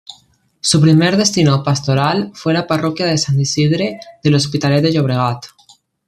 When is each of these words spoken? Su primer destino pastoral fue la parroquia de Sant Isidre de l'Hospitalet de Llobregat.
Su 0.61 0.81
primer 0.81 1.15
destino 1.15 1.61
pastoral 1.63 2.31
fue 2.33 2.53
la 2.55 2.65
parroquia 2.65 3.05
de 3.05 3.19
Sant 3.19 3.39
Isidre 3.39 3.99
de 4.23 4.31
l'Hospitalet 4.31 4.81
de 4.81 4.91
Llobregat. 4.91 5.45